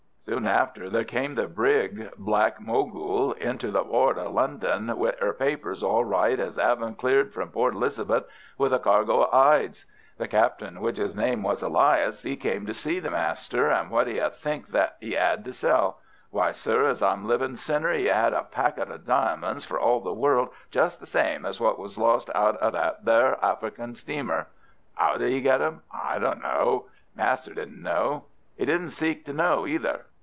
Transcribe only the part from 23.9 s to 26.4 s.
steamer. 'ow did 'e get them? I